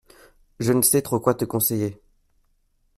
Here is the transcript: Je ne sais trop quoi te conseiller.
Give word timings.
Je 0.59 0.73
ne 0.73 0.81
sais 0.81 1.03
trop 1.03 1.19
quoi 1.19 1.35
te 1.35 1.45
conseiller. 1.45 2.01